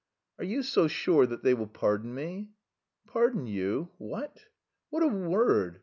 [0.39, 2.49] "Are you so sure that they will pardon me?"
[3.05, 3.89] "Pardon you?
[3.99, 4.45] What!
[4.89, 5.79] What a word!